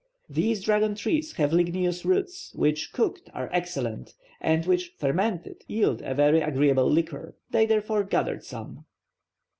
[0.27, 6.15] These dragon trees have ligneous roots which, cooked, are excellent, and which, fermented, yield a
[6.15, 7.35] very agreeable liquor.
[7.51, 8.85] They therefore gathered some.